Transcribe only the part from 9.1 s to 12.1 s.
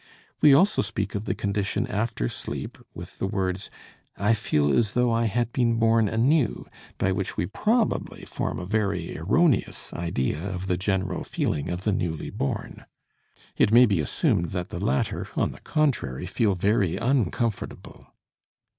erroneous idea of the general feeling of the